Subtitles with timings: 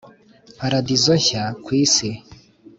[0.59, 2.09] paradizo nshya kwi si